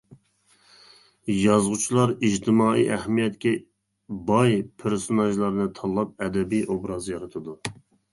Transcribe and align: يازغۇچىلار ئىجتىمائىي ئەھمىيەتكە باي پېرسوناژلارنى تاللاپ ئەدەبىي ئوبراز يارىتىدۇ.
يازغۇچىلار 1.39 2.13
ئىجتىمائىي 2.29 2.87
ئەھمىيەتكە 2.95 3.51
باي 4.31 4.55
پېرسوناژلارنى 4.85 5.69
تاللاپ 5.81 6.25
ئەدەبىي 6.29 6.65
ئوبراز 6.77 7.11
يارىتىدۇ. 7.13 7.55